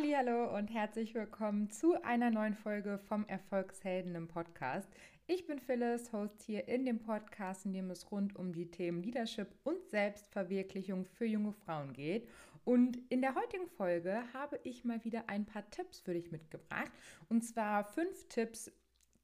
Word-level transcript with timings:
Hallo 0.00 0.56
und 0.56 0.68
herzlich 0.68 1.12
willkommen 1.14 1.70
zu 1.70 2.00
einer 2.04 2.30
neuen 2.30 2.54
Folge 2.54 2.98
vom 3.08 3.26
Erfolgshelden 3.26 4.14
im 4.14 4.28
Podcast. 4.28 4.88
Ich 5.26 5.44
bin 5.46 5.58
Phyllis, 5.58 6.12
Host 6.12 6.40
hier 6.42 6.68
in 6.68 6.84
dem 6.86 7.00
Podcast, 7.00 7.66
in 7.66 7.72
dem 7.72 7.90
es 7.90 8.12
rund 8.12 8.36
um 8.36 8.52
die 8.52 8.70
Themen 8.70 9.02
Leadership 9.02 9.48
und 9.64 9.88
Selbstverwirklichung 9.88 11.04
für 11.04 11.24
junge 11.24 11.52
Frauen 11.52 11.92
geht. 11.94 12.28
Und 12.64 12.98
in 13.08 13.22
der 13.22 13.34
heutigen 13.34 13.66
Folge 13.66 14.22
habe 14.32 14.60
ich 14.62 14.84
mal 14.84 15.02
wieder 15.02 15.28
ein 15.28 15.44
paar 15.44 15.68
Tipps 15.70 15.98
für 15.98 16.14
dich 16.14 16.30
mitgebracht. 16.30 16.92
Und 17.28 17.42
zwar 17.42 17.82
fünf 17.82 18.28
Tipps 18.28 18.70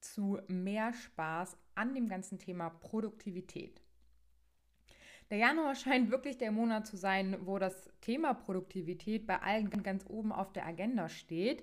zu 0.00 0.40
mehr 0.48 0.92
Spaß 0.92 1.56
an 1.76 1.94
dem 1.94 2.08
ganzen 2.08 2.40
Thema 2.40 2.70
Produktivität. 2.70 3.80
Der 5.30 5.38
Januar 5.38 5.74
scheint 5.74 6.10
wirklich 6.10 6.38
der 6.38 6.52
Monat 6.52 6.86
zu 6.86 6.96
sein, 6.96 7.36
wo 7.44 7.58
das 7.58 7.90
Thema 8.00 8.34
Produktivität 8.34 9.26
bei 9.26 9.40
allen 9.40 9.70
ganz 9.82 10.04
oben 10.08 10.32
auf 10.32 10.52
der 10.52 10.66
Agenda 10.66 11.08
steht. 11.08 11.62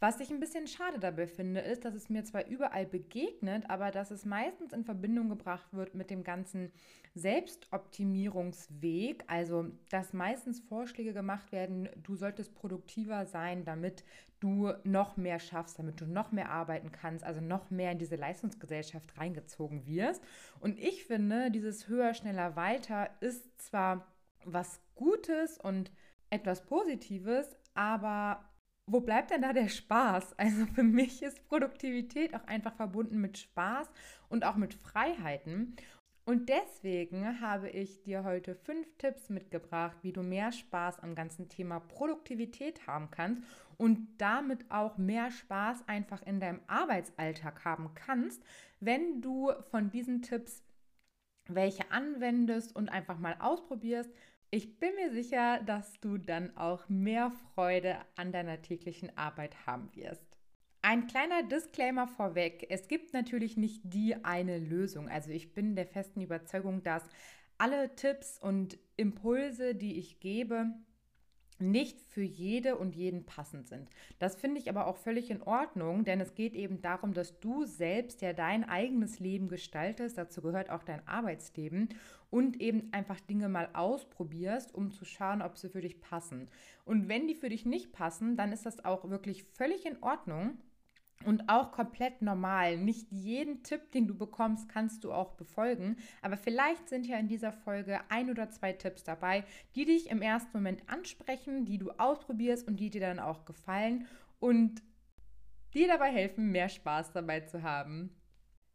Was 0.00 0.18
ich 0.18 0.30
ein 0.30 0.40
bisschen 0.40 0.66
schade 0.66 0.98
dabei 0.98 1.26
finde, 1.26 1.60
ist, 1.60 1.84
dass 1.84 1.94
es 1.94 2.08
mir 2.08 2.24
zwar 2.24 2.46
überall 2.46 2.86
begegnet, 2.86 3.68
aber 3.68 3.90
dass 3.90 4.10
es 4.10 4.24
meistens 4.24 4.72
in 4.72 4.82
Verbindung 4.82 5.28
gebracht 5.28 5.66
wird 5.72 5.94
mit 5.94 6.08
dem 6.08 6.24
ganzen 6.24 6.72
Selbstoptimierungsweg. 7.14 9.24
Also, 9.26 9.66
dass 9.90 10.14
meistens 10.14 10.60
Vorschläge 10.60 11.12
gemacht 11.12 11.52
werden, 11.52 11.90
du 12.02 12.16
solltest 12.16 12.54
produktiver 12.54 13.26
sein, 13.26 13.66
damit 13.66 14.02
du 14.40 14.72
noch 14.84 15.18
mehr 15.18 15.38
schaffst, 15.38 15.78
damit 15.78 16.00
du 16.00 16.06
noch 16.06 16.32
mehr 16.32 16.48
arbeiten 16.48 16.92
kannst, 16.92 17.22
also 17.22 17.42
noch 17.42 17.70
mehr 17.70 17.92
in 17.92 17.98
diese 17.98 18.16
Leistungsgesellschaft 18.16 19.18
reingezogen 19.18 19.86
wirst. 19.86 20.24
Und 20.60 20.78
ich 20.78 21.04
finde, 21.04 21.50
dieses 21.50 21.88
höher, 21.88 22.14
schneller, 22.14 22.56
weiter 22.56 23.10
ist 23.20 23.60
zwar 23.60 24.06
was 24.46 24.80
Gutes 24.94 25.58
und 25.58 25.92
etwas 26.30 26.64
Positives, 26.64 27.54
aber 27.74 28.49
wo 28.90 29.00
bleibt 29.00 29.30
denn 29.30 29.42
da 29.42 29.52
der 29.52 29.68
Spaß? 29.68 30.34
Also 30.38 30.66
für 30.66 30.82
mich 30.82 31.22
ist 31.22 31.46
Produktivität 31.48 32.34
auch 32.34 32.46
einfach 32.46 32.74
verbunden 32.74 33.20
mit 33.20 33.38
Spaß 33.38 33.88
und 34.28 34.44
auch 34.44 34.56
mit 34.56 34.74
Freiheiten. 34.74 35.76
Und 36.24 36.48
deswegen 36.48 37.40
habe 37.40 37.68
ich 37.70 38.02
dir 38.02 38.24
heute 38.24 38.54
fünf 38.54 38.86
Tipps 38.98 39.30
mitgebracht, 39.30 39.96
wie 40.02 40.12
du 40.12 40.22
mehr 40.22 40.52
Spaß 40.52 41.00
am 41.00 41.14
ganzen 41.14 41.48
Thema 41.48 41.80
Produktivität 41.80 42.86
haben 42.86 43.10
kannst 43.10 43.42
und 43.78 44.06
damit 44.18 44.70
auch 44.70 44.98
mehr 44.98 45.30
Spaß 45.30 45.88
einfach 45.88 46.22
in 46.22 46.38
deinem 46.38 46.60
Arbeitsalltag 46.66 47.64
haben 47.64 47.94
kannst, 47.94 48.42
wenn 48.78 49.22
du 49.22 49.50
von 49.70 49.90
diesen 49.90 50.22
Tipps 50.22 50.62
welche 51.48 51.90
anwendest 51.90 52.76
und 52.76 52.90
einfach 52.90 53.18
mal 53.18 53.36
ausprobierst, 53.40 54.10
ich 54.50 54.78
bin 54.78 54.94
mir 54.96 55.12
sicher, 55.12 55.60
dass 55.64 56.00
du 56.00 56.18
dann 56.18 56.56
auch 56.56 56.88
mehr 56.88 57.30
Freude 57.54 57.96
an 58.16 58.32
deiner 58.32 58.60
täglichen 58.62 59.16
Arbeit 59.16 59.66
haben 59.66 59.94
wirst. 59.94 60.26
Ein 60.82 61.06
kleiner 61.06 61.42
Disclaimer 61.42 62.08
vorweg. 62.08 62.66
Es 62.70 62.88
gibt 62.88 63.12
natürlich 63.12 63.56
nicht 63.56 63.82
die 63.84 64.24
eine 64.24 64.58
Lösung. 64.58 65.08
Also 65.08 65.30
ich 65.30 65.52
bin 65.52 65.76
der 65.76 65.86
festen 65.86 66.22
Überzeugung, 66.22 66.82
dass 66.82 67.04
alle 67.58 67.94
Tipps 67.94 68.38
und 68.38 68.78
Impulse, 68.96 69.74
die 69.74 69.98
ich 69.98 70.20
gebe, 70.20 70.72
nicht 71.60 72.00
für 72.00 72.22
jede 72.22 72.76
und 72.76 72.94
jeden 72.94 73.24
passend 73.24 73.68
sind. 73.68 73.88
Das 74.18 74.36
finde 74.36 74.60
ich 74.60 74.68
aber 74.68 74.86
auch 74.86 74.96
völlig 74.96 75.30
in 75.30 75.42
Ordnung, 75.42 76.04
denn 76.04 76.20
es 76.20 76.34
geht 76.34 76.54
eben 76.54 76.82
darum, 76.82 77.14
dass 77.14 77.38
du 77.40 77.64
selbst 77.64 78.22
ja 78.22 78.32
dein 78.32 78.68
eigenes 78.68 79.20
Leben 79.20 79.48
gestaltest. 79.48 80.18
Dazu 80.18 80.42
gehört 80.42 80.70
auch 80.70 80.82
dein 80.82 81.06
Arbeitsleben 81.06 81.88
und 82.30 82.60
eben 82.60 82.92
einfach 82.92 83.20
Dinge 83.20 83.48
mal 83.48 83.68
ausprobierst, 83.72 84.74
um 84.74 84.90
zu 84.90 85.04
schauen, 85.04 85.42
ob 85.42 85.58
sie 85.58 85.68
für 85.68 85.80
dich 85.80 86.00
passen. 86.00 86.48
Und 86.84 87.08
wenn 87.08 87.26
die 87.26 87.34
für 87.34 87.48
dich 87.48 87.66
nicht 87.66 87.92
passen, 87.92 88.36
dann 88.36 88.52
ist 88.52 88.66
das 88.66 88.84
auch 88.84 89.10
wirklich 89.10 89.44
völlig 89.44 89.86
in 89.86 90.02
Ordnung. 90.02 90.58
Und 91.26 91.50
auch 91.50 91.70
komplett 91.72 92.22
normal. 92.22 92.78
Nicht 92.78 93.12
jeden 93.12 93.62
Tipp, 93.62 93.92
den 93.92 94.08
du 94.08 94.16
bekommst, 94.16 94.70
kannst 94.70 95.04
du 95.04 95.12
auch 95.12 95.32
befolgen. 95.32 95.96
Aber 96.22 96.38
vielleicht 96.38 96.88
sind 96.88 97.06
ja 97.06 97.18
in 97.18 97.28
dieser 97.28 97.52
Folge 97.52 98.00
ein 98.08 98.30
oder 98.30 98.48
zwei 98.50 98.72
Tipps 98.72 99.04
dabei, 99.04 99.44
die 99.74 99.84
dich 99.84 100.08
im 100.08 100.22
ersten 100.22 100.56
Moment 100.56 100.82
ansprechen, 100.88 101.66
die 101.66 101.76
du 101.76 101.90
ausprobierst 101.90 102.66
und 102.66 102.80
die 102.80 102.88
dir 102.88 103.02
dann 103.02 103.18
auch 103.18 103.44
gefallen 103.44 104.06
und 104.38 104.82
dir 105.74 105.88
dabei 105.88 106.10
helfen, 106.10 106.50
mehr 106.50 106.70
Spaß 106.70 107.12
dabei 107.12 107.40
zu 107.40 107.62
haben. 107.62 108.16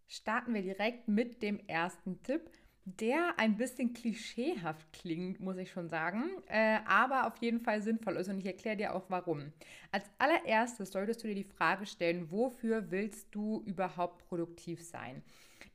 Starten 0.07 0.53
wir 0.53 0.61
direkt 0.61 1.07
mit 1.07 1.41
dem 1.41 1.59
ersten 1.67 2.21
Tipp 2.21 2.51
der 2.85 3.33
ein 3.37 3.57
bisschen 3.57 3.93
klischeehaft 3.93 4.93
klingt, 4.93 5.39
muss 5.39 5.57
ich 5.57 5.71
schon 5.71 5.89
sagen, 5.89 6.29
äh, 6.47 6.77
aber 6.85 7.25
auf 7.25 7.37
jeden 7.37 7.59
Fall 7.59 7.81
sinnvoll 7.81 8.15
ist 8.17 8.29
und 8.29 8.37
ich 8.37 8.45
erkläre 8.45 8.77
dir 8.77 8.95
auch 8.95 9.05
warum. 9.09 9.51
Als 9.91 10.05
allererstes 10.19 10.91
solltest 10.91 11.23
du 11.23 11.27
dir 11.27 11.35
die 11.35 11.43
Frage 11.43 11.87
stellen, 11.87 12.29
wofür 12.29 12.91
willst 12.91 13.33
du 13.33 13.63
überhaupt 13.65 14.27
produktiv 14.27 14.83
sein? 14.83 15.23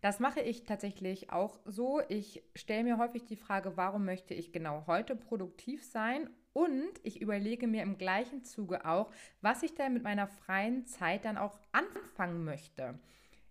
Das 0.01 0.21
mache 0.21 0.41
ich 0.41 0.65
tatsächlich 0.65 1.31
auch 1.31 1.59
so. 1.67 2.01
Ich 2.09 2.43
stelle 2.55 2.85
mir 2.85 2.97
häufig 2.97 3.27
die 3.27 3.37
Frage, 3.37 3.77
warum 3.77 4.05
möchte 4.05 4.33
ich 4.33 4.53
genau 4.53 4.85
heute 4.87 5.17
produktiv 5.17 5.85
sein? 5.85 6.31
Und 6.53 6.93
ich 7.03 7.21
überlege 7.21 7.67
mir 7.67 7.83
im 7.83 7.99
gleichen 7.99 8.43
Zuge 8.45 8.85
auch, 8.85 9.13
was 9.41 9.63
ich 9.63 9.75
denn 9.75 9.93
mit 9.93 10.03
meiner 10.03 10.27
freien 10.27 10.87
Zeit 10.87 11.25
dann 11.25 11.37
auch 11.37 11.59
anfangen 11.73 12.45
möchte. 12.45 12.99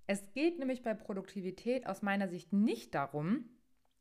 Es 0.10 0.32
geht 0.32 0.58
nämlich 0.58 0.82
bei 0.82 0.96
Produktivität 0.96 1.86
aus 1.86 2.02
meiner 2.02 2.28
Sicht 2.28 2.52
nicht 2.52 2.96
darum, 2.96 3.48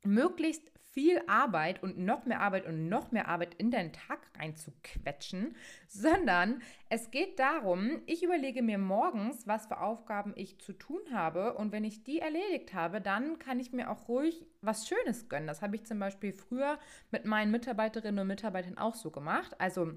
möglichst 0.03 0.73
viel 0.95 1.21
Arbeit 1.27 1.83
und 1.83 1.99
noch 1.99 2.25
mehr 2.25 2.41
Arbeit 2.41 2.65
und 2.65 2.89
noch 2.89 3.13
mehr 3.13 3.29
Arbeit 3.29 3.53
in 3.57 3.71
deinen 3.71 3.93
Tag 3.93 4.19
reinzuquetschen, 4.39 5.55
sondern 5.87 6.63
es 6.89 7.11
geht 7.11 7.39
darum, 7.39 8.01
ich 8.07 8.23
überlege 8.23 8.63
mir 8.63 8.79
morgens, 8.79 9.47
was 9.47 9.67
für 9.67 9.83
Aufgaben 9.83 10.33
ich 10.35 10.59
zu 10.61 10.73
tun 10.73 11.03
habe 11.13 11.53
und 11.53 11.73
wenn 11.73 11.85
ich 11.85 12.05
die 12.05 12.21
erledigt 12.21 12.73
habe, 12.73 13.03
dann 13.03 13.39
kann 13.39 13.61
ich 13.61 13.75
mir 13.75 13.91
auch 13.91 14.09
ruhig 14.09 14.47
was 14.63 14.89
Schönes 14.89 15.29
gönnen. 15.29 15.47
Das 15.47 15.61
habe 15.61 15.77
ich 15.77 15.85
zum 15.85 15.99
Beispiel 15.99 16.33
früher 16.33 16.79
mit 17.11 17.27
meinen 17.27 17.51
Mitarbeiterinnen 17.51 18.21
und 18.21 18.29
Mitarbeitern 18.29 18.79
auch 18.79 18.95
so 18.95 19.11
gemacht. 19.11 19.61
Also 19.61 19.93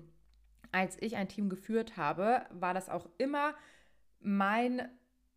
als 0.74 1.02
ich 1.02 1.16
ein 1.16 1.30
Team 1.30 1.50
geführt 1.50 1.96
habe, 1.96 2.48
war 2.50 2.74
das 2.74 2.90
auch 2.90 3.08
immer 3.18 3.56
mein 4.20 4.90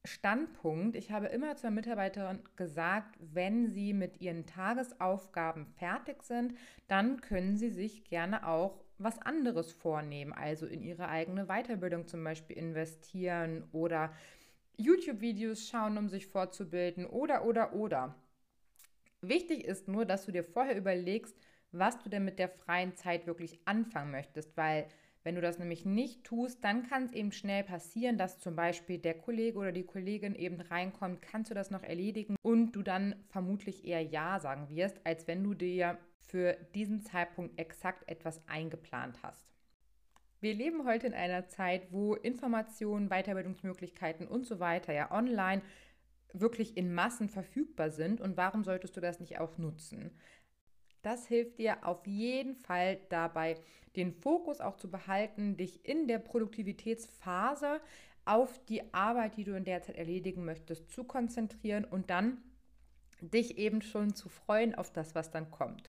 Standpunkt. 0.04 0.96
Ich 0.96 1.10
habe 1.10 1.26
immer 1.26 1.56
zur 1.56 1.70
Mitarbeiterin 1.70 2.40
gesagt, 2.56 3.16
wenn 3.18 3.68
sie 3.68 3.92
mit 3.92 4.20
ihren 4.20 4.46
Tagesaufgaben 4.46 5.66
fertig 5.66 6.22
sind, 6.22 6.54
dann 6.88 7.20
können 7.20 7.56
sie 7.56 7.70
sich 7.70 8.04
gerne 8.04 8.46
auch 8.46 8.84
was 8.98 9.18
anderes 9.18 9.72
vornehmen, 9.72 10.32
also 10.32 10.66
in 10.66 10.82
ihre 10.82 11.08
eigene 11.08 11.46
Weiterbildung 11.46 12.06
zum 12.06 12.22
Beispiel 12.22 12.56
investieren 12.56 13.64
oder 13.72 14.12
YouTube-Videos 14.76 15.68
schauen, 15.68 15.98
um 15.98 16.08
sich 16.08 16.26
fortzubilden 16.26 17.06
oder 17.06 17.44
oder 17.44 17.74
oder. 17.74 18.14
Wichtig 19.20 19.64
ist 19.64 19.88
nur, 19.88 20.04
dass 20.04 20.26
du 20.26 20.32
dir 20.32 20.44
vorher 20.44 20.76
überlegst, 20.76 21.36
was 21.72 21.98
du 22.02 22.08
denn 22.08 22.24
mit 22.24 22.38
der 22.38 22.48
freien 22.48 22.94
Zeit 22.94 23.26
wirklich 23.26 23.58
anfangen 23.64 24.10
möchtest, 24.10 24.56
weil 24.56 24.86
wenn 25.24 25.34
du 25.34 25.40
das 25.40 25.58
nämlich 25.58 25.86
nicht 25.86 26.22
tust, 26.22 26.62
dann 26.62 26.86
kann 26.86 27.04
es 27.04 27.12
eben 27.12 27.32
schnell 27.32 27.64
passieren, 27.64 28.18
dass 28.18 28.38
zum 28.38 28.54
Beispiel 28.54 28.98
der 28.98 29.14
Kollege 29.14 29.58
oder 29.58 29.72
die 29.72 29.86
Kollegin 29.86 30.34
eben 30.34 30.60
reinkommt, 30.60 31.22
kannst 31.22 31.50
du 31.50 31.54
das 31.54 31.70
noch 31.70 31.82
erledigen 31.82 32.36
und 32.42 32.72
du 32.72 32.82
dann 32.82 33.14
vermutlich 33.30 33.86
eher 33.86 34.02
Ja 34.02 34.38
sagen 34.38 34.68
wirst, 34.68 35.00
als 35.04 35.26
wenn 35.26 35.42
du 35.42 35.54
dir 35.54 35.98
für 36.20 36.56
diesen 36.74 37.02
Zeitpunkt 37.02 37.58
exakt 37.58 38.06
etwas 38.08 38.46
eingeplant 38.48 39.22
hast. 39.22 39.46
Wir 40.40 40.52
leben 40.52 40.84
heute 40.84 41.06
in 41.06 41.14
einer 41.14 41.48
Zeit, 41.48 41.90
wo 41.90 42.14
Informationen, 42.14 43.08
Weiterbildungsmöglichkeiten 43.08 44.28
und 44.28 44.44
so 44.44 44.60
weiter 44.60 44.92
ja 44.92 45.10
online 45.10 45.62
wirklich 46.34 46.76
in 46.76 46.92
Massen 46.92 47.30
verfügbar 47.30 47.90
sind 47.90 48.20
und 48.20 48.36
warum 48.36 48.62
solltest 48.62 48.94
du 48.96 49.00
das 49.00 49.20
nicht 49.20 49.38
auch 49.38 49.56
nutzen? 49.56 50.10
Das 51.04 51.26
hilft 51.26 51.58
dir 51.58 51.86
auf 51.86 52.06
jeden 52.06 52.56
Fall 52.56 52.98
dabei, 53.10 53.58
den 53.94 54.14
Fokus 54.14 54.62
auch 54.62 54.76
zu 54.76 54.90
behalten, 54.90 55.58
dich 55.58 55.86
in 55.86 56.08
der 56.08 56.18
Produktivitätsphase 56.18 57.82
auf 58.24 58.58
die 58.64 58.94
Arbeit, 58.94 59.36
die 59.36 59.44
du 59.44 59.54
in 59.54 59.66
der 59.66 59.82
Zeit 59.82 59.96
erledigen 59.96 60.46
möchtest, 60.46 60.90
zu 60.90 61.04
konzentrieren 61.04 61.84
und 61.84 62.08
dann 62.08 62.38
dich 63.20 63.58
eben 63.58 63.82
schon 63.82 64.14
zu 64.14 64.30
freuen 64.30 64.74
auf 64.74 64.92
das, 64.92 65.14
was 65.14 65.30
dann 65.30 65.50
kommt. 65.50 65.90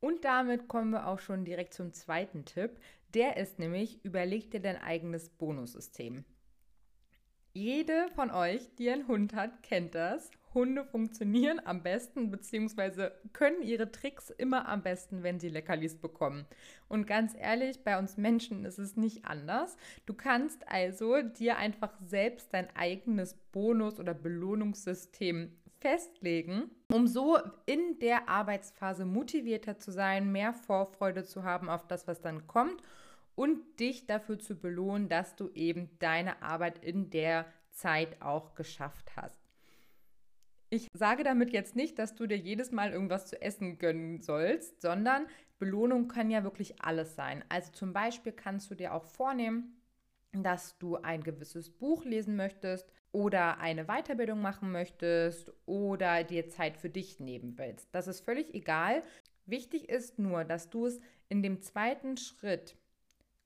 Und 0.00 0.26
damit 0.26 0.68
kommen 0.68 0.90
wir 0.90 1.06
auch 1.06 1.18
schon 1.18 1.46
direkt 1.46 1.72
zum 1.72 1.94
zweiten 1.94 2.44
Tipp. 2.44 2.78
Der 3.14 3.38
ist 3.38 3.58
nämlich, 3.58 4.04
überleg 4.04 4.50
dir 4.50 4.60
dein 4.60 4.76
eigenes 4.76 5.30
Bonussystem. 5.30 6.26
Jede 7.54 8.08
von 8.14 8.30
euch, 8.30 8.74
die 8.74 8.90
einen 8.90 9.08
Hund 9.08 9.34
hat, 9.34 9.62
kennt 9.62 9.94
das. 9.94 10.30
Hunde 10.56 10.84
funktionieren 10.84 11.60
am 11.64 11.82
besten 11.82 12.30
bzw. 12.30 13.10
können 13.34 13.62
ihre 13.62 13.92
Tricks 13.92 14.30
immer 14.30 14.66
am 14.66 14.82
besten, 14.82 15.22
wenn 15.22 15.38
sie 15.38 15.50
Leckerlis 15.50 15.96
bekommen. 15.96 16.46
Und 16.88 17.06
ganz 17.06 17.34
ehrlich, 17.38 17.84
bei 17.84 17.98
uns 17.98 18.16
Menschen 18.16 18.64
ist 18.64 18.78
es 18.78 18.96
nicht 18.96 19.26
anders. 19.26 19.76
Du 20.06 20.14
kannst 20.14 20.66
also 20.66 21.20
dir 21.20 21.58
einfach 21.58 21.92
selbst 22.04 22.52
dein 22.54 22.74
eigenes 22.74 23.34
Bonus- 23.52 24.00
oder 24.00 24.14
Belohnungssystem 24.14 25.52
festlegen, 25.78 26.70
um 26.90 27.06
so 27.06 27.38
in 27.66 27.98
der 28.00 28.28
Arbeitsphase 28.28 29.04
motivierter 29.04 29.78
zu 29.78 29.92
sein, 29.92 30.32
mehr 30.32 30.54
Vorfreude 30.54 31.24
zu 31.24 31.44
haben 31.44 31.68
auf 31.68 31.86
das, 31.86 32.08
was 32.08 32.22
dann 32.22 32.46
kommt 32.46 32.82
und 33.34 33.78
dich 33.78 34.06
dafür 34.06 34.38
zu 34.38 34.56
belohnen, 34.56 35.10
dass 35.10 35.36
du 35.36 35.50
eben 35.50 35.90
deine 35.98 36.42
Arbeit 36.42 36.82
in 36.82 37.10
der 37.10 37.44
Zeit 37.70 38.22
auch 38.22 38.54
geschafft 38.54 39.12
hast. 39.16 39.45
Ich 40.68 40.88
sage 40.94 41.22
damit 41.22 41.52
jetzt 41.52 41.76
nicht, 41.76 41.98
dass 41.98 42.14
du 42.14 42.26
dir 42.26 42.36
jedes 42.36 42.72
Mal 42.72 42.92
irgendwas 42.92 43.26
zu 43.26 43.40
essen 43.40 43.78
gönnen 43.78 44.20
sollst, 44.20 44.82
sondern 44.82 45.26
Belohnung 45.58 46.08
kann 46.08 46.30
ja 46.30 46.42
wirklich 46.42 46.82
alles 46.82 47.14
sein. 47.14 47.44
Also 47.48 47.70
zum 47.72 47.92
Beispiel 47.92 48.32
kannst 48.32 48.70
du 48.70 48.74
dir 48.74 48.92
auch 48.92 49.04
vornehmen, 49.04 49.80
dass 50.32 50.76
du 50.78 50.96
ein 50.96 51.22
gewisses 51.22 51.70
Buch 51.70 52.04
lesen 52.04 52.36
möchtest 52.36 52.90
oder 53.12 53.58
eine 53.58 53.84
Weiterbildung 53.86 54.42
machen 54.42 54.72
möchtest 54.72 55.52
oder 55.64 56.24
dir 56.24 56.48
Zeit 56.48 56.76
für 56.76 56.90
dich 56.90 57.20
nehmen 57.20 57.56
willst. 57.56 57.88
Das 57.94 58.08
ist 58.08 58.20
völlig 58.20 58.54
egal. 58.54 59.02
Wichtig 59.46 59.88
ist 59.88 60.18
nur, 60.18 60.44
dass 60.44 60.68
du 60.68 60.86
es 60.86 61.00
in 61.28 61.42
dem 61.42 61.62
zweiten 61.62 62.16
Schritt 62.16 62.76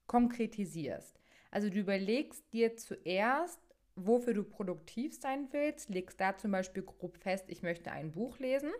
konkretisierst. 0.07 1.19
Also 1.51 1.69
du 1.69 1.79
überlegst 1.79 2.51
dir 2.51 2.75
zuerst, 2.75 3.59
wofür 3.95 4.33
du 4.33 4.43
produktiv 4.43 5.19
sein 5.19 5.47
willst, 5.51 5.89
legst 5.89 6.19
da 6.19 6.37
zum 6.37 6.51
Beispiel 6.51 6.83
grob 6.83 7.17
fest, 7.17 7.45
ich 7.47 7.63
möchte 7.63 7.91
ein 7.91 8.11
Buch 8.11 8.39
lesen 8.39 8.71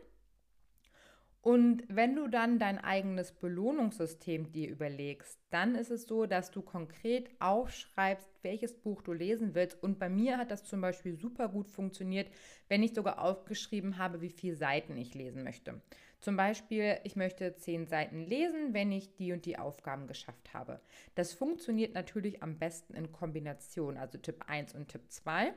und 1.42 1.84
wenn 1.88 2.16
du 2.16 2.28
dann 2.28 2.60
dein 2.60 2.78
eigenes 2.78 3.32
Belohnungssystem 3.32 4.52
dir 4.52 4.70
überlegst, 4.70 5.40
dann 5.50 5.74
ist 5.74 5.90
es 5.90 6.04
so, 6.04 6.28
dass 6.28 6.52
du 6.52 6.62
konkret 6.62 7.32
aufschreibst, 7.40 8.30
welches 8.44 8.76
Buch 8.80 9.02
du 9.02 9.12
lesen 9.12 9.56
willst. 9.56 9.82
Und 9.82 9.98
bei 9.98 10.08
mir 10.08 10.38
hat 10.38 10.52
das 10.52 10.64
zum 10.64 10.82
Beispiel 10.82 11.18
super 11.18 11.50
gut 11.50 11.68
funktioniert, 11.68 12.30
wenn 12.68 12.84
ich 12.84 12.94
sogar 12.94 13.20
aufgeschrieben 13.20 13.98
habe, 13.98 14.22
wie 14.22 14.30
viele 14.30 14.56
Seiten 14.56 14.96
ich 14.98 15.16
lesen 15.16 15.44
möchte. 15.44 15.82
Zum 16.22 16.38
Beispiel, 16.38 17.00
ich 17.04 17.16
möchte 17.16 17.56
zehn 17.56 17.88
Seiten 17.88 18.22
lesen, 18.22 18.74
wenn 18.74 18.92
ich 18.92 19.16
die 19.16 19.34
und 19.34 19.46
die 19.46 19.58
Aufgaben 19.58 20.06
geschafft 20.06 20.54
habe. 20.54 20.80
Das 21.16 21.34
funktioniert 21.34 21.96
natürlich 21.96 22.44
am 22.44 22.60
besten 22.60 22.94
in 22.94 23.12
Kombination, 23.12 23.98
also 23.98 24.20
Tipp 24.20 24.44
1 24.48 24.76
und 24.76 24.88
Tipp 24.88 25.02
2. 25.10 25.52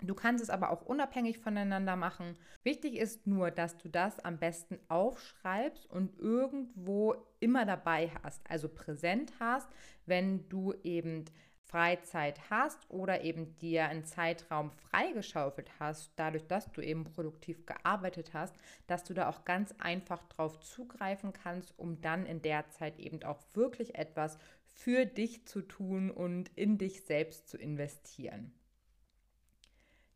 Du 0.00 0.14
kannst 0.14 0.42
es 0.42 0.50
aber 0.50 0.70
auch 0.70 0.82
unabhängig 0.82 1.38
voneinander 1.38 1.96
machen. 1.96 2.36
Wichtig 2.62 2.96
ist 2.96 3.26
nur, 3.26 3.50
dass 3.50 3.76
du 3.76 3.88
das 3.88 4.18
am 4.20 4.38
besten 4.38 4.78
aufschreibst 4.88 5.86
und 5.86 6.18
irgendwo 6.18 7.14
immer 7.40 7.64
dabei 7.64 8.10
hast, 8.22 8.42
also 8.50 8.68
präsent 8.68 9.32
hast, 9.38 9.68
wenn 10.06 10.48
du 10.48 10.74
eben 10.82 11.26
Freizeit 11.66 12.50
hast 12.50 12.78
oder 12.90 13.22
eben 13.22 13.56
dir 13.58 13.86
einen 13.86 14.04
Zeitraum 14.04 14.70
freigeschaufelt 14.70 15.70
hast, 15.80 16.12
dadurch, 16.16 16.46
dass 16.46 16.70
du 16.72 16.80
eben 16.80 17.04
produktiv 17.04 17.66
gearbeitet 17.66 18.32
hast, 18.34 18.54
dass 18.86 19.04
du 19.04 19.14
da 19.14 19.28
auch 19.28 19.44
ganz 19.44 19.74
einfach 19.78 20.22
drauf 20.24 20.60
zugreifen 20.60 21.32
kannst, 21.32 21.78
um 21.78 22.00
dann 22.00 22.26
in 22.26 22.42
der 22.42 22.68
Zeit 22.70 22.98
eben 22.98 23.22
auch 23.24 23.40
wirklich 23.54 23.96
etwas 23.96 24.38
für 24.66 25.06
dich 25.06 25.46
zu 25.46 25.62
tun 25.62 26.10
und 26.10 26.50
in 26.56 26.78
dich 26.78 27.04
selbst 27.04 27.48
zu 27.48 27.56
investieren. 27.56 28.52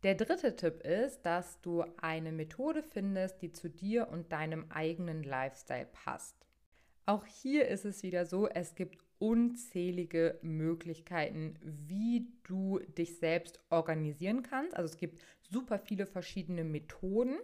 Der 0.05 0.15
dritte 0.15 0.55
Tipp 0.55 0.83
ist, 0.85 1.23
dass 1.23 1.61
du 1.61 1.85
eine 2.01 2.31
Methode 2.31 2.85
findest, 2.85 3.43
die 3.43 3.53
zu 3.53 3.69
dir 3.69 4.09
und 4.09 4.31
deinem 4.31 4.71
eigenen 4.71 5.25
Lifestyle 5.25 5.87
passt. 5.87 6.37
Auch 7.05 7.25
hier 7.25 7.67
ist 7.67 7.85
es 7.85 8.03
wieder 8.03 8.27
so, 8.27 8.47
es 8.47 8.75
gibt 8.77 9.08
unzählige 9.19 10.39
Möglichkeiten, 10.43 11.59
wie 11.63 12.29
du 12.45 12.79
dich 12.97 13.19
selbst 13.19 13.61
organisieren 13.71 14.43
kannst. 14.43 14.77
Also 14.77 14.93
es 14.93 14.99
gibt 14.99 15.21
super 15.51 15.79
viele 15.79 16.07
verschiedene 16.07 16.65
Methoden. 16.65 17.39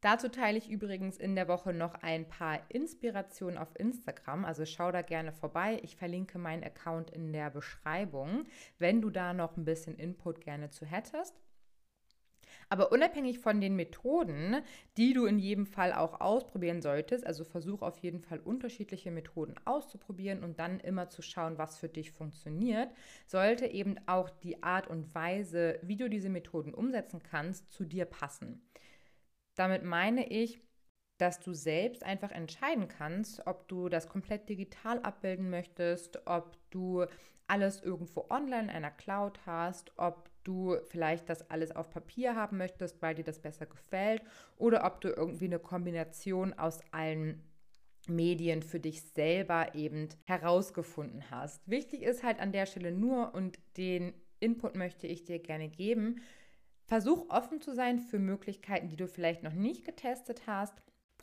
Dazu 0.00 0.28
teile 0.28 0.58
ich 0.58 0.70
übrigens 0.70 1.16
in 1.16 1.34
der 1.34 1.48
Woche 1.48 1.72
noch 1.72 1.94
ein 1.94 2.28
paar 2.28 2.60
Inspirationen 2.70 3.58
auf 3.58 3.74
Instagram. 3.78 4.44
Also 4.44 4.64
schau 4.64 4.92
da 4.92 5.02
gerne 5.02 5.32
vorbei. 5.32 5.80
Ich 5.82 5.96
verlinke 5.96 6.38
meinen 6.38 6.62
Account 6.62 7.10
in 7.10 7.32
der 7.32 7.50
Beschreibung, 7.50 8.44
wenn 8.78 9.00
du 9.00 9.10
da 9.10 9.32
noch 9.32 9.56
ein 9.56 9.64
bisschen 9.64 9.96
Input 9.96 10.40
gerne 10.40 10.70
zu 10.70 10.86
hättest. 10.86 11.34
Aber 12.70 12.92
unabhängig 12.92 13.38
von 13.38 13.60
den 13.60 13.76
Methoden, 13.76 14.56
die 14.96 15.14
du 15.14 15.24
in 15.24 15.38
jedem 15.38 15.66
Fall 15.66 15.92
auch 15.92 16.20
ausprobieren 16.20 16.82
solltest, 16.82 17.26
also 17.26 17.44
versuch 17.44 17.80
auf 17.80 17.98
jeden 17.98 18.20
Fall 18.20 18.40
unterschiedliche 18.40 19.10
Methoden 19.10 19.54
auszuprobieren 19.64 20.44
und 20.44 20.58
dann 20.58 20.78
immer 20.80 21.08
zu 21.08 21.22
schauen, 21.22 21.56
was 21.56 21.78
für 21.78 21.88
dich 21.88 22.12
funktioniert, 22.12 22.90
sollte 23.26 23.66
eben 23.66 23.96
auch 24.06 24.28
die 24.28 24.62
Art 24.62 24.86
und 24.86 25.14
Weise, 25.14 25.78
wie 25.82 25.96
du 25.96 26.10
diese 26.10 26.28
Methoden 26.28 26.74
umsetzen 26.74 27.22
kannst, 27.22 27.72
zu 27.72 27.84
dir 27.84 28.04
passen. 28.04 28.68
Damit 29.54 29.82
meine 29.82 30.28
ich, 30.28 30.60
dass 31.18 31.40
du 31.40 31.52
selbst 31.52 32.04
einfach 32.04 32.30
entscheiden 32.30 32.86
kannst, 32.86 33.46
ob 33.46 33.66
du 33.68 33.88
das 33.88 34.08
komplett 34.08 34.48
digital 34.48 35.00
abbilden 35.00 35.50
möchtest, 35.50 36.26
ob 36.26 36.56
du 36.70 37.06
alles 37.48 37.82
irgendwo 37.82 38.26
online 38.30 38.64
in 38.64 38.70
einer 38.70 38.90
Cloud 38.90 39.40
hast, 39.46 39.92
ob 39.96 40.28
du 40.44 40.76
vielleicht 40.88 41.28
das 41.28 41.50
alles 41.50 41.74
auf 41.74 41.90
Papier 41.90 42.34
haben 42.34 42.58
möchtest, 42.58 43.02
weil 43.02 43.14
dir 43.14 43.24
das 43.24 43.40
besser 43.40 43.66
gefällt, 43.66 44.22
oder 44.56 44.84
ob 44.84 45.00
du 45.00 45.08
irgendwie 45.08 45.46
eine 45.46 45.58
Kombination 45.58 46.54
aus 46.54 46.80
allen 46.92 47.42
Medien 48.06 48.62
für 48.62 48.80
dich 48.80 49.02
selber 49.02 49.74
eben 49.74 50.08
herausgefunden 50.24 51.30
hast. 51.30 51.68
Wichtig 51.68 52.02
ist 52.02 52.22
halt 52.22 52.40
an 52.40 52.52
der 52.52 52.66
Stelle 52.66 52.92
nur, 52.92 53.34
und 53.34 53.58
den 53.76 54.14
Input 54.40 54.76
möchte 54.76 55.06
ich 55.06 55.24
dir 55.24 55.38
gerne 55.38 55.68
geben, 55.68 56.22
versuch 56.86 57.28
offen 57.28 57.60
zu 57.60 57.74
sein 57.74 57.98
für 57.98 58.18
Möglichkeiten, 58.18 58.88
die 58.88 58.96
du 58.96 59.06
vielleicht 59.08 59.42
noch 59.42 59.52
nicht 59.52 59.84
getestet 59.84 60.46
hast 60.46 60.74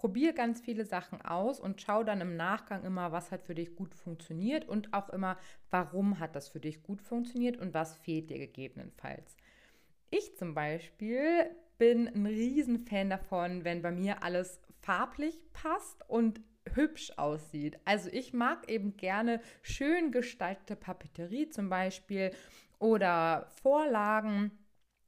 probier 0.06 0.34
ganz 0.34 0.62
viele 0.62 0.86
Sachen 0.86 1.20
aus 1.24 1.60
und 1.60 1.82
schau 1.82 2.04
dann 2.04 2.22
im 2.22 2.38
Nachgang 2.38 2.84
immer, 2.84 3.12
was 3.12 3.32
hat 3.32 3.42
für 3.42 3.56
dich 3.56 3.76
gut 3.76 3.96
funktioniert 3.96 4.70
und 4.70 4.94
auch 4.94 5.10
immer, 5.10 5.36
warum 5.72 6.20
hat 6.20 6.36
das 6.36 6.48
für 6.48 6.60
dich 6.60 6.84
gut 6.84 7.02
funktioniert 7.02 7.58
und 7.58 7.74
was 7.74 7.96
fehlt 7.96 8.30
dir 8.30 8.38
gegebenenfalls. 8.38 9.36
Ich 10.12 10.38
zum 10.38 10.54
Beispiel 10.54 11.50
bin 11.80 12.08
ein 12.08 12.28
Riesenfan 12.28 13.10
davon, 13.10 13.64
wenn 13.64 13.82
bei 13.82 13.92
mir 13.92 14.22
alles 14.22 14.62
farblich 14.80 15.42
passt 15.54 16.08
und 16.08 16.40
hübsch 16.76 17.12
aussieht. 17.18 17.80
Also 17.86 18.12
ich 18.12 18.32
mag 18.32 18.70
eben 18.70 18.98
gerne 18.98 19.42
schön 19.64 20.12
gestaltete 20.12 20.76
Papeterie 20.76 21.50
zum 21.50 21.68
Beispiel 21.68 22.30
oder 22.78 23.48
Vorlagen 23.64 24.52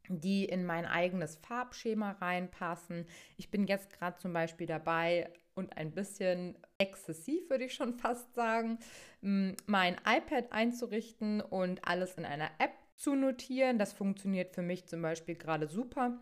die 0.09 0.45
in 0.45 0.65
mein 0.65 0.86
eigenes 0.86 1.36
Farbschema 1.38 2.12
reinpassen. 2.12 3.06
Ich 3.38 3.50
bin 3.51 3.65
jetzt 3.65 3.92
gerade 3.92 4.18
zum 4.18 4.33
Beispiel 4.33 4.68
dabei 4.68 5.31
und 5.56 5.75
ein 5.75 5.92
bisschen 5.92 6.57
exzessiv, 6.78 7.49
würde 7.49 7.66
ich 7.66 7.73
schon 7.73 7.94
fast 7.99 8.33
sagen, 8.35 8.80
mein 9.21 9.95
iPad 10.06 10.52
einzurichten 10.52 11.42
und 11.42 11.87
alles 11.87 12.16
in 12.16 12.26
einer 12.26 12.49
App 12.59 12.73
zu 12.95 13.16
notieren. 13.16 13.80
Das 13.80 13.94
funktioniert 13.94 14.54
für 14.54 14.61
mich 14.61 14.87
zum 14.87 15.02
Beispiel 15.02 15.35
gerade 15.35 15.68
super. 15.68 16.19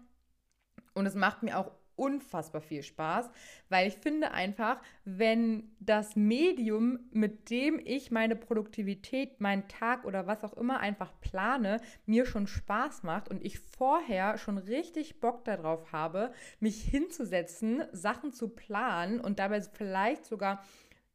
Und 0.94 1.06
es 1.06 1.16
macht 1.16 1.44
mir 1.44 1.60
auch 1.60 1.72
unfassbar 1.96 2.62
viel 2.62 2.84
Spaß, 2.84 3.30
weil 3.70 3.88
ich 3.88 3.96
finde 3.96 4.32
einfach, 4.32 4.82
wenn 5.04 5.76
das 5.80 6.16
Medium, 6.16 7.00
mit 7.12 7.50
dem 7.50 7.80
ich 7.84 8.12
meine 8.12 8.36
Produktivität, 8.36 9.42
meinen 9.42 9.68
Tag 9.68 10.06
oder 10.06 10.28
was 10.28 10.44
auch 10.44 10.54
immer 10.54 10.80
einfach 10.80 11.14
plane, 11.22 11.82
mir 12.06 12.26
schon 12.26 12.48
Spaß 12.48 13.04
macht 13.04 13.30
und 13.30 13.44
ich 13.44 13.60
vorher 13.60 14.38
schon 14.38 14.58
richtig 14.58 15.20
Bock 15.20 15.46
darauf 15.46 15.92
habe, 15.92 16.32
mich 16.60 16.82
hinzusetzen, 16.84 17.84
Sachen 17.92 18.34
zu 18.34 18.50
planen 18.50 19.20
und 19.20 19.40
dabei 19.40 19.62
vielleicht 19.62 20.26
sogar 20.26 20.64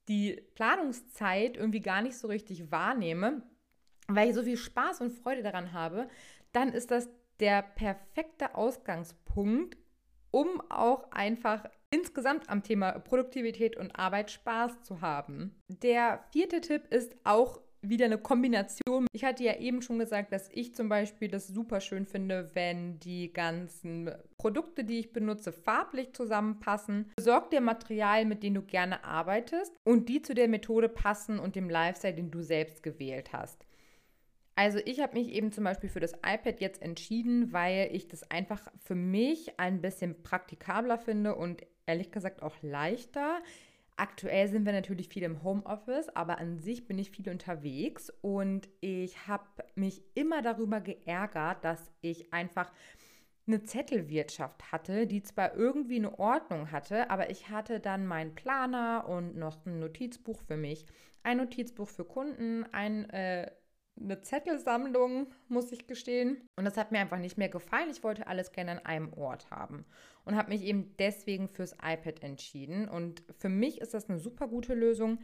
die 0.09 0.43
Planungszeit 0.55 1.57
irgendwie 1.57 1.81
gar 1.81 2.03
nicht 2.03 2.17
so 2.17 2.29
richtig 2.29 2.71
wahrnehme, 2.71 3.43
weil 4.09 4.31
ich 4.31 4.35
so 4.35 4.43
viel 4.43 4.57
Spaß 4.57 5.01
und 5.03 5.13
Freude 5.13 5.43
daran 5.43 5.73
habe, 5.73 6.09
dann 6.53 6.73
ist 6.73 6.91
das 6.91 7.09
der 7.39 7.63
perfekte 7.63 8.55
Ausgangspunkt, 8.55 9.77
um 10.31 10.61
auch 10.69 11.11
einfach 11.11 11.65
insgesamt 11.91 12.49
am 12.49 12.63
Thema 12.63 12.93
Produktivität 12.93 13.77
und 13.77 13.99
Arbeit 13.99 14.31
Spaß 14.31 14.83
zu 14.83 15.01
haben. 15.01 15.55
Der 15.69 16.25
vierte 16.33 16.61
Tipp 16.61 16.87
ist 16.91 17.17
auch 17.25 17.61
wieder 17.83 18.05
eine 18.05 18.19
Kombination. 18.19 19.07
Ich 19.13 19.25
hatte 19.25 19.45
ja 19.45 19.57
eben 19.59 19.83
schon 19.83 19.99
gesagt, 19.99 20.33
dass 20.33 20.49
ich 20.53 20.75
zum 20.75 20.89
Beispiel 20.89 21.29
das 21.29 21.49
super 21.49 21.81
schön 21.81 22.07
finde, 22.07 22.51
wenn 22.55 22.99
die 23.01 23.33
ganzen 23.33 24.11
Produkte, 24.39 24.85
die 24.85 24.99
ich 24.99 25.13
benutze, 25.13 25.53
farblich 25.53 26.13
zusammenpassen. 26.13 27.11
Besorg 27.17 27.51
dir 27.51 27.61
Material, 27.61 28.25
mit 28.27 28.43
denen 28.43 28.57
du 28.57 28.63
gerne 28.63 29.05
arbeitest 29.05 29.73
und 29.85 30.09
die 30.09 30.23
zu 30.23 30.35
der 30.35 30.49
Methode 30.49 30.89
passen 30.89 31.39
und 31.39 31.57
dem 31.57 31.71
Lifestyle, 31.71 32.15
den 32.15 32.31
du 32.31 32.43
selbst 32.43 32.83
gewählt 32.83 33.33
hast. 33.33 33.65
Also 34.61 34.79
ich 34.85 35.00
habe 35.00 35.19
mich 35.19 35.31
eben 35.31 35.52
zum 35.52 35.64
Beispiel 35.64 35.88
für 35.88 36.00
das 36.00 36.12
iPad 36.17 36.61
jetzt 36.61 36.83
entschieden, 36.83 37.50
weil 37.55 37.88
ich 37.95 38.09
das 38.09 38.31
einfach 38.31 38.61
für 38.79 38.95
mich 38.95 39.59
ein 39.59 39.81
bisschen 39.81 40.23
praktikabler 40.23 40.99
finde 40.99 41.35
und 41.35 41.62
ehrlich 41.87 42.11
gesagt 42.11 42.43
auch 42.43 42.55
leichter. 42.61 43.40
Aktuell 43.97 44.49
sind 44.49 44.67
wir 44.67 44.75
natürlich 44.75 45.09
viel 45.09 45.23
im 45.23 45.43
Homeoffice, 45.43 46.11
aber 46.11 46.37
an 46.37 46.59
sich 46.59 46.87
bin 46.87 46.99
ich 46.99 47.11
viel 47.11 47.31
unterwegs 47.31 48.12
und 48.21 48.69
ich 48.83 49.26
habe 49.26 49.47
mich 49.76 50.02
immer 50.12 50.43
darüber 50.43 50.83
geärgert, 50.83 51.64
dass 51.64 51.90
ich 52.02 52.31
einfach 52.35 52.71
eine 53.47 53.62
Zettelwirtschaft 53.62 54.73
hatte, 54.73 55.07
die 55.07 55.23
zwar 55.23 55.55
irgendwie 55.55 55.97
eine 55.97 56.19
Ordnung 56.19 56.71
hatte, 56.71 57.09
aber 57.09 57.31
ich 57.31 57.49
hatte 57.49 57.81
dann 57.81 58.05
meinen 58.05 58.35
Planer 58.35 59.09
und 59.09 59.38
noch 59.38 59.64
ein 59.64 59.81
Notizbuch 59.81 60.43
für 60.43 60.59
mich, 60.59 60.85
ein 61.23 61.38
Notizbuch 61.38 61.88
für 61.88 62.05
Kunden, 62.05 62.67
ein, 62.73 63.09
äh, 63.09 63.50
eine 64.02 64.21
Zettelsammlung, 64.21 65.26
muss 65.49 65.73
ich 65.73 65.87
gestehen. 65.87 66.40
Und 66.57 66.64
das 66.64 66.76
hat 66.76 66.92
mir 66.92 66.99
einfach 67.00 67.19
nicht 67.19 67.38
mehr 67.38 67.49
gefallen. 67.49 67.90
Ich 67.90 68.02
wollte 68.02 68.26
alles 68.26 68.52
gerne 68.52 68.73
an 68.73 68.87
einem 68.87 69.12
Ort 69.14 69.50
haben 69.50 69.85
und 70.25 70.37
habe 70.37 70.50
mich 70.50 70.62
eben 70.62 70.95
deswegen 70.99 71.49
fürs 71.49 71.73
iPad 71.75 72.23
entschieden. 72.23 72.88
Und 72.88 73.23
für 73.38 73.49
mich 73.49 73.80
ist 73.80 73.95
das 73.95 74.09
eine 74.09 74.19
super 74.19 74.49
gute 74.49 74.75
Lösung. 74.75 75.19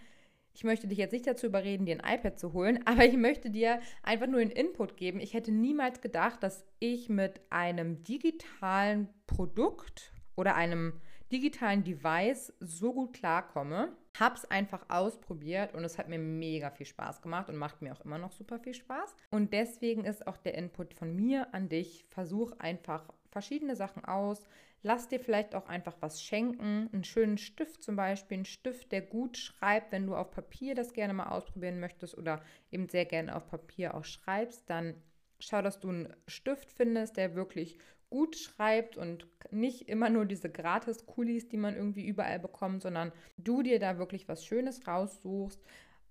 Ich 0.54 0.64
möchte 0.64 0.88
dich 0.88 0.98
jetzt 0.98 1.12
nicht 1.12 1.26
dazu 1.26 1.46
überreden, 1.46 1.84
dir 1.84 2.02
ein 2.02 2.18
iPad 2.18 2.38
zu 2.38 2.52
holen, 2.52 2.80
aber 2.86 3.04
ich 3.04 3.16
möchte 3.16 3.50
dir 3.50 3.80
einfach 4.02 4.26
nur 4.26 4.40
einen 4.40 4.50
Input 4.50 4.96
geben. 4.96 5.20
Ich 5.20 5.34
hätte 5.34 5.52
niemals 5.52 6.00
gedacht, 6.00 6.42
dass 6.42 6.64
ich 6.78 7.08
mit 7.08 7.40
einem 7.50 8.02
digitalen 8.04 9.08
Produkt 9.26 10.12
oder 10.34 10.54
einem 10.54 11.00
digitalen 11.32 11.82
Device 11.84 12.52
so 12.60 12.92
gut 12.92 13.14
klarkomme. 13.14 13.96
Hab's 14.18 14.44
einfach 14.46 14.86
ausprobiert 14.88 15.74
und 15.74 15.84
es 15.84 15.98
hat 15.98 16.08
mir 16.08 16.18
mega 16.18 16.70
viel 16.70 16.86
Spaß 16.86 17.20
gemacht 17.20 17.48
und 17.48 17.56
macht 17.56 17.82
mir 17.82 17.92
auch 17.92 18.04
immer 18.04 18.18
noch 18.18 18.32
super 18.32 18.58
viel 18.58 18.74
Spaß. 18.74 19.14
Und 19.30 19.52
deswegen 19.52 20.04
ist 20.04 20.26
auch 20.26 20.36
der 20.38 20.54
Input 20.54 20.94
von 20.94 21.14
mir 21.14 21.52
an 21.52 21.68
dich. 21.68 22.06
Versuch 22.10 22.52
einfach 22.58 23.12
verschiedene 23.30 23.76
Sachen 23.76 24.04
aus. 24.04 24.42
Lass 24.82 25.08
dir 25.08 25.20
vielleicht 25.20 25.54
auch 25.54 25.68
einfach 25.68 25.96
was 26.00 26.22
schenken. 26.22 26.88
Einen 26.92 27.04
schönen 27.04 27.38
Stift 27.38 27.82
zum 27.82 27.96
Beispiel. 27.96 28.36
Einen 28.36 28.44
Stift, 28.44 28.92
der 28.92 29.02
gut 29.02 29.36
schreibt. 29.36 29.92
Wenn 29.92 30.06
du 30.06 30.14
auf 30.14 30.30
Papier 30.30 30.74
das 30.74 30.92
gerne 30.92 31.12
mal 31.12 31.28
ausprobieren 31.28 31.80
möchtest 31.80 32.16
oder 32.16 32.42
eben 32.70 32.88
sehr 32.88 33.04
gerne 33.04 33.34
auf 33.34 33.48
Papier 33.48 33.94
auch 33.94 34.04
schreibst, 34.04 34.70
dann 34.70 34.94
schau, 35.38 35.60
dass 35.60 35.80
du 35.80 35.88
einen 35.88 36.16
Stift 36.26 36.72
findest, 36.72 37.16
der 37.16 37.34
wirklich 37.34 37.78
gut 38.10 38.36
schreibt 38.36 38.96
und 38.96 39.26
nicht 39.50 39.88
immer 39.88 40.10
nur 40.10 40.24
diese 40.26 40.50
Gratis-Kulis, 40.50 41.48
die 41.48 41.56
man 41.56 41.76
irgendwie 41.76 42.06
überall 42.06 42.38
bekommt, 42.38 42.82
sondern 42.82 43.12
du 43.38 43.62
dir 43.62 43.78
da 43.78 43.98
wirklich 43.98 44.28
was 44.28 44.44
Schönes 44.44 44.86
raussuchst, 44.86 45.60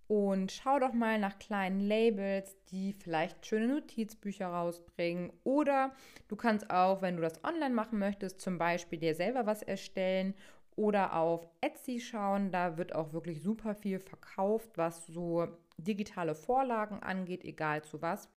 und 0.08 0.52
schau 0.52 0.80
doch 0.80 0.94
mal 0.94 1.18
nach 1.20 1.40
kleinen 1.40 1.80
Labels, 1.80 2.56
die 2.66 2.94
vielleicht 2.94 3.46
schöne 3.46 3.68
Notizbücher 3.68 4.48
rausbringen. 4.48 5.32
Oder 5.44 5.96
du 6.28 6.36
kannst 6.36 6.70
auch, 6.70 7.02
wenn 7.02 7.16
du 7.16 7.24
das 7.24 7.44
online 7.44 7.74
machen 7.74 7.98
möchtest, 7.98 8.40
zum 8.40 8.58
Beispiel 8.58 9.00
dir 9.00 9.16
selber 9.16 9.46
was 9.48 9.64
erstellen 9.64 10.36
oder 10.75 11.16
auf 11.16 11.48
Etsy 11.62 12.00
schauen. 12.00 12.52
Da 12.52 12.78
wird 12.78 12.94
auch 12.94 13.14
wirklich 13.14 13.42
super 13.42 13.74
viel 13.74 14.00
verkauft, 14.00 14.70
was 14.75 15.08
so 15.08 15.48
digitale 15.78 16.36
Vorlagen 16.36 17.02
angeht, 17.02 17.44
egal 17.44 17.84
zu 17.84 18.02
was. 18.02 18.30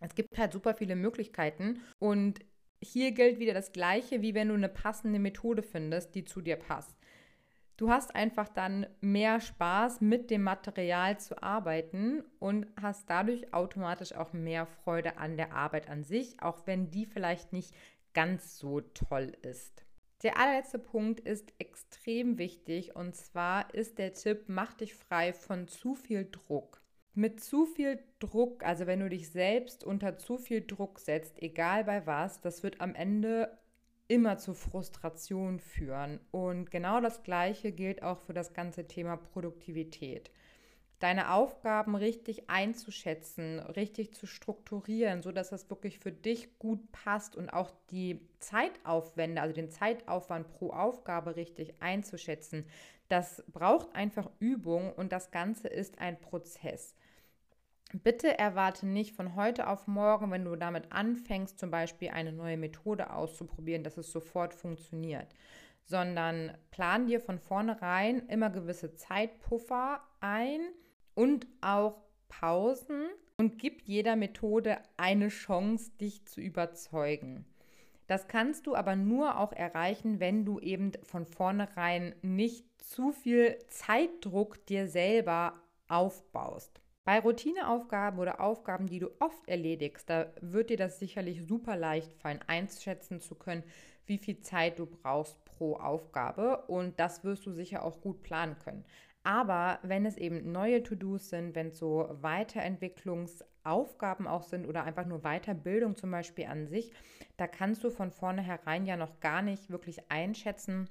Es 0.00 0.14
gibt 0.14 0.38
halt 0.38 0.52
super 0.52 0.74
viele 0.74 0.96
Möglichkeiten 0.96 1.80
und 1.98 2.40
hier 2.82 3.12
gilt 3.12 3.38
wieder 3.38 3.54
das 3.54 3.72
Gleiche, 3.72 4.22
wie 4.22 4.34
wenn 4.34 4.48
du 4.48 4.54
eine 4.54 4.68
passende 4.68 5.18
Methode 5.18 5.62
findest, 5.62 6.14
die 6.14 6.24
zu 6.24 6.40
dir 6.40 6.56
passt. 6.56 6.96
Du 7.76 7.88
hast 7.88 8.14
einfach 8.14 8.48
dann 8.48 8.86
mehr 9.00 9.40
Spaß, 9.40 10.02
mit 10.02 10.30
dem 10.30 10.42
Material 10.42 11.18
zu 11.18 11.42
arbeiten 11.42 12.22
und 12.38 12.66
hast 12.80 13.08
dadurch 13.08 13.54
automatisch 13.54 14.12
auch 14.12 14.34
mehr 14.34 14.66
Freude 14.66 15.16
an 15.16 15.38
der 15.38 15.54
Arbeit 15.54 15.88
an 15.88 16.04
sich, 16.04 16.42
auch 16.42 16.66
wenn 16.66 16.90
die 16.90 17.06
vielleicht 17.06 17.54
nicht 17.54 17.74
ganz 18.12 18.58
so 18.58 18.82
toll 18.82 19.32
ist. 19.40 19.86
Der 20.22 20.38
allerletzte 20.38 20.78
Punkt 20.78 21.20
ist 21.20 21.54
extrem 21.58 22.36
wichtig 22.36 22.94
und 22.94 23.16
zwar 23.16 23.72
ist 23.72 23.96
der 23.96 24.12
Tipp, 24.12 24.44
mach 24.48 24.74
dich 24.74 24.94
frei 24.94 25.32
von 25.32 25.66
zu 25.66 25.94
viel 25.94 26.28
Druck. 26.30 26.82
Mit 27.14 27.40
zu 27.40 27.66
viel 27.66 27.98
Druck, 28.20 28.64
also 28.64 28.86
wenn 28.86 29.00
du 29.00 29.08
dich 29.08 29.30
selbst 29.30 29.82
unter 29.82 30.16
zu 30.16 30.38
viel 30.38 30.64
Druck 30.64 31.00
setzt, 31.00 31.42
egal 31.42 31.84
bei 31.84 32.06
was, 32.06 32.40
das 32.40 32.62
wird 32.62 32.80
am 32.80 32.94
Ende 32.94 33.58
immer 34.06 34.38
zu 34.38 34.54
Frustration 34.54 35.60
führen. 35.60 36.20
Und 36.30 36.70
genau 36.70 37.00
das 37.00 37.22
Gleiche 37.22 37.72
gilt 37.72 38.02
auch 38.02 38.18
für 38.18 38.32
das 38.32 38.54
ganze 38.54 38.86
Thema 38.86 39.16
Produktivität. 39.16 40.30
Deine 41.00 41.32
Aufgaben 41.32 41.94
richtig 41.94 42.50
einzuschätzen, 42.50 43.58
richtig 43.60 44.14
zu 44.14 44.26
strukturieren, 44.26 45.22
sodass 45.22 45.50
das 45.50 45.70
wirklich 45.70 45.98
für 45.98 46.12
dich 46.12 46.58
gut 46.58 46.92
passt 46.92 47.36
und 47.36 47.48
auch 47.50 47.70
die 47.90 48.20
Zeitaufwände, 48.38 49.40
also 49.40 49.54
den 49.54 49.70
Zeitaufwand 49.70 50.48
pro 50.48 50.70
Aufgabe 50.70 51.36
richtig 51.36 51.74
einzuschätzen, 51.80 52.66
das 53.08 53.42
braucht 53.48 53.94
einfach 53.94 54.30
Übung 54.40 54.92
und 54.92 55.10
das 55.10 55.30
Ganze 55.30 55.68
ist 55.68 55.98
ein 55.98 56.20
Prozess. 56.20 56.94
Bitte 57.92 58.38
erwarte 58.38 58.86
nicht 58.86 59.16
von 59.16 59.34
heute 59.34 59.66
auf 59.66 59.88
morgen, 59.88 60.30
wenn 60.30 60.44
du 60.44 60.54
damit 60.54 60.92
anfängst, 60.92 61.58
zum 61.58 61.72
Beispiel 61.72 62.10
eine 62.10 62.32
neue 62.32 62.56
Methode 62.56 63.12
auszuprobieren, 63.12 63.82
dass 63.82 63.96
es 63.96 64.12
sofort 64.12 64.54
funktioniert, 64.54 65.34
sondern 65.82 66.56
plan 66.70 67.08
dir 67.08 67.20
von 67.20 67.40
vornherein 67.40 68.28
immer 68.28 68.50
gewisse 68.50 68.94
Zeitpuffer 68.94 70.00
ein 70.20 70.60
und 71.14 71.48
auch 71.60 72.00
Pausen 72.28 73.08
und 73.38 73.58
gib 73.58 73.82
jeder 73.82 74.14
Methode 74.14 74.78
eine 74.96 75.28
Chance, 75.28 75.90
dich 76.00 76.24
zu 76.26 76.40
überzeugen. 76.40 77.44
Das 78.06 78.28
kannst 78.28 78.66
du 78.66 78.74
aber 78.76 78.94
nur 78.96 79.38
auch 79.38 79.52
erreichen, 79.52 80.20
wenn 80.20 80.44
du 80.44 80.60
eben 80.60 80.92
von 81.02 81.26
vornherein 81.26 82.14
nicht 82.22 82.66
zu 82.82 83.10
viel 83.12 83.58
Zeitdruck 83.68 84.64
dir 84.66 84.88
selber 84.88 85.54
aufbaust. 85.88 86.80
Bei 87.10 87.18
Routineaufgaben 87.18 88.20
oder 88.20 88.40
Aufgaben, 88.40 88.86
die 88.86 89.00
du 89.00 89.10
oft 89.18 89.48
erledigst, 89.48 90.08
da 90.08 90.32
wird 90.42 90.70
dir 90.70 90.76
das 90.76 91.00
sicherlich 91.00 91.44
super 91.44 91.74
leicht 91.74 92.12
fallen, 92.12 92.38
einschätzen 92.46 93.18
zu 93.18 93.34
können, 93.34 93.64
wie 94.06 94.16
viel 94.16 94.38
Zeit 94.42 94.78
du 94.78 94.86
brauchst 94.86 95.44
pro 95.44 95.74
Aufgabe 95.74 96.58
und 96.68 97.00
das 97.00 97.24
wirst 97.24 97.44
du 97.46 97.50
sicher 97.50 97.84
auch 97.84 98.00
gut 98.00 98.22
planen 98.22 98.56
können. 98.60 98.84
Aber 99.24 99.80
wenn 99.82 100.06
es 100.06 100.16
eben 100.18 100.52
neue 100.52 100.84
To-Dos 100.84 101.30
sind, 101.30 101.56
wenn 101.56 101.70
es 101.70 101.80
so 101.80 102.08
Weiterentwicklungsaufgaben 102.12 104.28
auch 104.28 104.44
sind 104.44 104.68
oder 104.68 104.84
einfach 104.84 105.06
nur 105.06 105.22
Weiterbildung 105.22 105.96
zum 105.96 106.12
Beispiel 106.12 106.46
an 106.46 106.68
sich, 106.68 106.92
da 107.36 107.48
kannst 107.48 107.82
du 107.82 107.90
von 107.90 108.12
vornherein 108.12 108.86
ja 108.86 108.96
noch 108.96 109.18
gar 109.18 109.42
nicht 109.42 109.68
wirklich 109.68 110.08
einschätzen, 110.12 110.88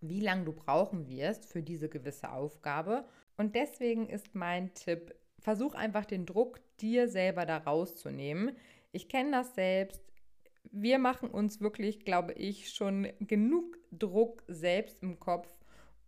wie 0.00 0.20
lange 0.20 0.44
du 0.44 0.52
brauchen 0.52 1.08
wirst 1.08 1.46
für 1.46 1.62
diese 1.62 1.88
gewisse 1.88 2.30
Aufgabe. 2.30 3.04
Und 3.36 3.54
deswegen 3.54 4.08
ist 4.08 4.34
mein 4.34 4.74
Tipp, 4.74 5.14
versuch 5.38 5.74
einfach 5.74 6.04
den 6.04 6.26
Druck 6.26 6.60
dir 6.80 7.08
selber 7.08 7.46
da 7.46 7.58
rauszunehmen. 7.58 8.56
Ich 8.92 9.08
kenne 9.08 9.32
das 9.32 9.54
selbst. 9.54 10.02
Wir 10.70 10.98
machen 10.98 11.30
uns 11.30 11.60
wirklich, 11.60 12.04
glaube 12.04 12.32
ich, 12.34 12.70
schon 12.70 13.08
genug 13.20 13.78
Druck 13.90 14.42
selbst 14.48 15.02
im 15.02 15.18
Kopf 15.18 15.48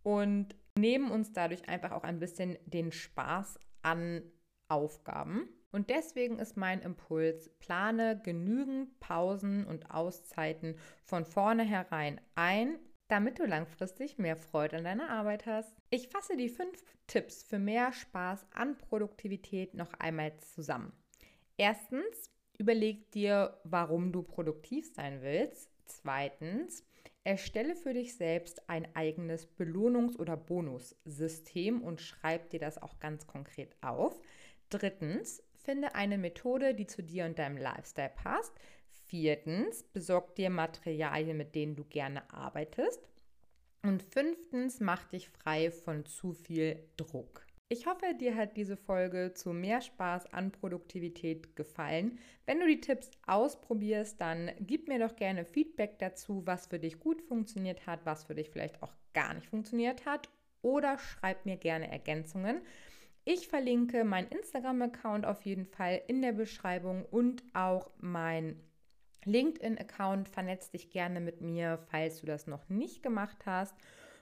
und 0.03 0.55
nehmen 0.77 1.11
uns 1.11 1.33
dadurch 1.33 1.67
einfach 1.67 1.91
auch 1.91 2.03
ein 2.03 2.19
bisschen 2.19 2.57
den 2.65 2.91
Spaß 2.91 3.59
an 3.81 4.23
Aufgaben. 4.67 5.49
Und 5.71 5.89
deswegen 5.89 6.37
ist 6.39 6.57
mein 6.57 6.81
Impuls, 6.81 7.49
plane 7.59 8.19
genügend 8.21 8.99
Pausen 8.99 9.65
und 9.65 9.89
Auszeiten 9.91 10.75
von 11.03 11.25
vornherein 11.25 12.19
ein 12.35 12.77
damit 13.11 13.39
du 13.39 13.45
langfristig 13.45 14.17
mehr 14.17 14.37
Freude 14.37 14.77
an 14.77 14.85
deiner 14.85 15.09
Arbeit 15.09 15.45
hast. 15.45 15.75
Ich 15.89 16.07
fasse 16.07 16.37
die 16.37 16.47
fünf 16.47 16.81
Tipps 17.07 17.43
für 17.43 17.59
mehr 17.59 17.91
Spaß 17.91 18.45
an 18.53 18.77
Produktivität 18.77 19.73
noch 19.73 19.93
einmal 19.95 20.37
zusammen. 20.37 20.93
Erstens, 21.57 22.31
überleg 22.57 23.11
dir, 23.11 23.59
warum 23.65 24.13
du 24.13 24.23
produktiv 24.23 24.93
sein 24.95 25.21
willst. 25.21 25.69
Zweitens, 25.87 26.85
erstelle 27.25 27.75
für 27.75 27.93
dich 27.93 28.15
selbst 28.15 28.69
ein 28.69 28.87
eigenes 28.95 29.45
Belohnungs- 29.57 30.17
oder 30.17 30.37
Bonussystem 30.37 31.81
und 31.81 31.99
schreib 31.99 32.49
dir 32.51 32.61
das 32.61 32.81
auch 32.81 32.97
ganz 32.99 33.27
konkret 33.27 33.75
auf. 33.81 34.21
Drittens, 34.69 35.43
finde 35.53 35.95
eine 35.95 36.17
Methode, 36.17 36.73
die 36.73 36.87
zu 36.87 37.03
dir 37.03 37.25
und 37.25 37.37
deinem 37.37 37.57
Lifestyle 37.57 38.13
passt. 38.15 38.53
Viertens, 39.11 39.83
besorg 39.83 40.35
dir 40.35 40.49
Materialien, 40.49 41.35
mit 41.35 41.53
denen 41.53 41.75
du 41.75 41.83
gerne 41.83 42.23
arbeitest. 42.33 43.09
Und 43.83 44.01
fünftens, 44.03 44.79
mach 44.79 45.03
dich 45.03 45.27
frei 45.27 45.69
von 45.69 46.05
zu 46.05 46.31
viel 46.31 46.79
Druck. 46.95 47.45
Ich 47.67 47.87
hoffe, 47.87 48.15
dir 48.17 48.37
hat 48.37 48.55
diese 48.55 48.77
Folge 48.77 49.33
zu 49.33 49.51
mehr 49.51 49.81
Spaß 49.81 50.31
an 50.31 50.53
Produktivität 50.53 51.57
gefallen. 51.57 52.19
Wenn 52.45 52.61
du 52.61 52.67
die 52.67 52.79
Tipps 52.79 53.11
ausprobierst, 53.27 54.21
dann 54.21 54.49
gib 54.61 54.87
mir 54.87 54.99
doch 54.99 55.17
gerne 55.17 55.43
Feedback 55.43 55.99
dazu, 55.99 56.43
was 56.45 56.67
für 56.67 56.79
dich 56.79 56.97
gut 56.97 57.21
funktioniert 57.21 57.85
hat, 57.87 58.05
was 58.05 58.23
für 58.23 58.35
dich 58.35 58.49
vielleicht 58.49 58.81
auch 58.81 58.93
gar 59.11 59.33
nicht 59.33 59.47
funktioniert 59.47 60.05
hat 60.05 60.29
oder 60.61 60.97
schreib 60.97 61.45
mir 61.45 61.57
gerne 61.57 61.91
Ergänzungen. 61.91 62.61
Ich 63.25 63.49
verlinke 63.49 64.05
meinen 64.05 64.29
Instagram-Account 64.29 65.25
auf 65.25 65.41
jeden 65.41 65.65
Fall 65.65 66.01
in 66.07 66.21
der 66.21 66.31
Beschreibung 66.31 67.03
und 67.11 67.43
auch 67.53 67.91
mein 67.99 68.55
LinkedIn-Account. 69.25 70.29
Vernetz 70.29 70.69
dich 70.71 70.89
gerne 70.89 71.19
mit 71.19 71.41
mir, 71.41 71.79
falls 71.89 72.21
du 72.21 72.25
das 72.25 72.47
noch 72.47 72.69
nicht 72.69 73.03
gemacht 73.03 73.45
hast. 73.45 73.75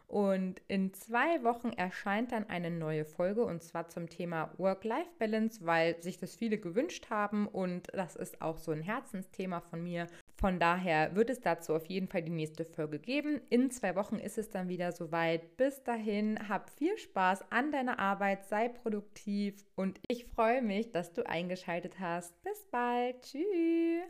Und 0.10 0.60
in 0.68 0.92
zwei 0.96 1.44
Wochen 1.44 1.70
erscheint 1.70 2.32
dann 2.32 2.50
eine 2.50 2.72
neue 2.72 3.06
Folge 3.06 3.46
und 3.46 3.62
zwar 3.62 3.90
zum 3.90 4.10
Thema 4.10 4.52
Work-Life-Balance, 4.58 5.64
weil 5.66 6.02
sich 6.02 6.18
das 6.18 6.36
viele 6.36 6.58
gewünscht 6.58 7.12
haben 7.12 7.48
und 7.48 7.88
das 7.94 8.16
ist 8.16 8.42
auch 8.42 8.58
so 8.58 8.72
ein 8.72 8.82
Herzensthema 8.82 9.62
von 9.62 9.84
mir. 9.84 10.08
Von 10.40 10.58
daher 10.58 11.16
wird 11.16 11.30
es 11.30 11.42
dazu 11.42 11.74
auf 11.76 11.86
jeden 11.88 12.08
Fall 12.08 12.22
die 12.22 12.32
nächste 12.32 12.64
Folge 12.64 12.98
geben. 12.98 13.42
In 13.50 13.72
zwei 13.72 13.94
Wochen 13.96 14.16
ist 14.16 14.38
es 14.38 14.50
dann 14.50 14.70
wieder 14.70 14.94
soweit. 14.94 15.58
Bis 15.58 15.84
dahin, 15.84 16.40
hab 16.48 16.70
viel 16.70 16.98
Spaß 16.98 17.52
an 17.52 17.74
deiner 17.74 18.00
Arbeit, 18.00 18.46
sei 18.46 18.70
produktiv 18.70 19.66
und 19.76 20.00
ich 20.08 20.28
freue 20.28 20.62
mich, 20.62 20.92
dass 20.92 21.12
du 21.12 21.28
eingeschaltet 21.28 22.00
hast. 22.00 22.42
Bis 22.42 22.66
bald. 22.72 23.18
Tschüss. 23.22 24.06